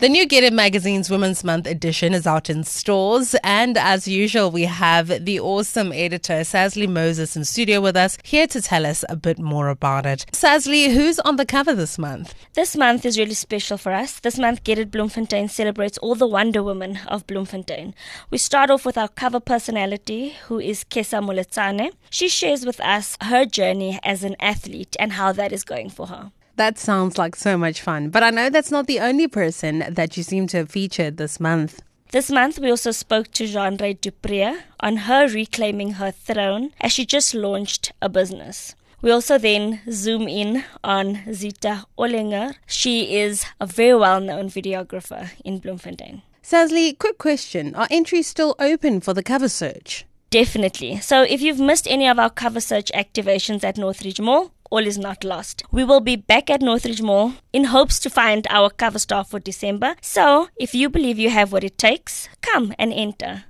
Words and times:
The 0.00 0.08
new 0.08 0.26
Get 0.26 0.44
It 0.44 0.52
magazine's 0.52 1.10
Women's 1.10 1.42
Month 1.42 1.66
edition 1.66 2.14
is 2.14 2.24
out 2.24 2.48
in 2.48 2.62
stores, 2.62 3.34
and 3.42 3.76
as 3.76 4.06
usual, 4.06 4.48
we 4.48 4.62
have 4.62 5.24
the 5.24 5.40
awesome 5.40 5.90
editor 5.90 6.34
Sazli 6.44 6.88
Moses 6.88 7.34
in 7.34 7.44
studio 7.44 7.80
with 7.80 7.96
us, 7.96 8.16
here 8.22 8.46
to 8.46 8.62
tell 8.62 8.86
us 8.86 9.04
a 9.08 9.16
bit 9.16 9.40
more 9.40 9.68
about 9.68 10.06
it. 10.06 10.24
Sazli, 10.30 10.94
who's 10.94 11.18
on 11.18 11.34
the 11.34 11.44
cover 11.44 11.74
this 11.74 11.98
month? 11.98 12.32
This 12.54 12.76
month 12.76 13.04
is 13.04 13.18
really 13.18 13.34
special 13.34 13.76
for 13.76 13.92
us. 13.92 14.20
This 14.20 14.38
month, 14.38 14.62
Get 14.62 14.78
It 14.78 14.92
Bloemfontein 14.92 15.48
celebrates 15.48 15.98
all 15.98 16.14
the 16.14 16.28
Wonder 16.28 16.62
Women 16.62 17.00
of 17.08 17.26
Bloemfontein. 17.26 17.92
We 18.30 18.38
start 18.38 18.70
off 18.70 18.86
with 18.86 18.96
our 18.96 19.08
cover 19.08 19.40
personality, 19.40 20.36
who 20.46 20.60
is 20.60 20.84
Kesa 20.84 21.20
Molotsane. 21.20 21.90
She 22.08 22.28
shares 22.28 22.64
with 22.64 22.78
us 22.78 23.18
her 23.22 23.44
journey 23.44 23.98
as 24.04 24.22
an 24.22 24.36
athlete 24.38 24.94
and 25.00 25.14
how 25.14 25.32
that 25.32 25.52
is 25.52 25.64
going 25.64 25.90
for 25.90 26.06
her. 26.06 26.30
That 26.58 26.76
sounds 26.76 27.18
like 27.18 27.36
so 27.36 27.56
much 27.56 27.80
fun. 27.80 28.10
But 28.10 28.24
I 28.24 28.30
know 28.30 28.50
that's 28.50 28.72
not 28.72 28.88
the 28.88 28.98
only 28.98 29.28
person 29.28 29.84
that 29.88 30.16
you 30.16 30.24
seem 30.24 30.48
to 30.48 30.56
have 30.56 30.70
featured 30.70 31.16
this 31.16 31.38
month. 31.38 31.82
This 32.10 32.32
month, 32.32 32.58
we 32.58 32.68
also 32.68 32.90
spoke 32.90 33.30
to 33.34 33.44
Jeanre 33.44 34.00
du 34.00 34.10
Preez 34.10 34.58
on 34.80 34.96
her 35.06 35.28
reclaiming 35.28 35.92
her 35.92 36.10
throne 36.10 36.72
as 36.80 36.90
she 36.90 37.06
just 37.06 37.32
launched 37.32 37.92
a 38.02 38.08
business. 38.08 38.74
We 39.00 39.12
also 39.12 39.38
then 39.38 39.82
zoom 39.88 40.26
in 40.26 40.64
on 40.82 41.20
Zita 41.32 41.84
Olinger. 41.96 42.56
She 42.66 43.16
is 43.16 43.44
a 43.60 43.66
very 43.66 43.94
well 43.94 44.20
known 44.20 44.48
videographer 44.48 45.30
in 45.44 45.60
Bloemfontein. 45.60 46.22
Sazli, 46.42 46.98
quick 46.98 47.18
question. 47.18 47.76
Are 47.76 47.86
entries 47.88 48.26
still 48.26 48.56
open 48.58 49.00
for 49.00 49.14
the 49.14 49.22
cover 49.22 49.48
search? 49.48 50.07
Definitely. 50.30 51.00
So 51.00 51.22
if 51.22 51.40
you've 51.40 51.60
missed 51.60 51.88
any 51.88 52.06
of 52.06 52.18
our 52.18 52.30
cover 52.30 52.60
search 52.60 52.90
activations 52.92 53.64
at 53.64 53.78
Northridge 53.78 54.20
Mall, 54.20 54.52
all 54.70 54.86
is 54.86 54.98
not 54.98 55.24
lost. 55.24 55.62
We 55.70 55.84
will 55.84 56.00
be 56.00 56.16
back 56.16 56.50
at 56.50 56.60
Northridge 56.60 57.00
Mall 57.00 57.34
in 57.52 57.64
hopes 57.64 57.98
to 58.00 58.10
find 58.10 58.46
our 58.50 58.68
cover 58.68 58.98
star 58.98 59.24
for 59.24 59.40
December. 59.40 59.94
So, 60.02 60.48
if 60.56 60.74
you 60.74 60.90
believe 60.90 61.18
you 61.18 61.30
have 61.30 61.52
what 61.52 61.64
it 61.64 61.78
takes, 61.78 62.28
come 62.42 62.74
and 62.78 62.92
enter. 62.92 63.44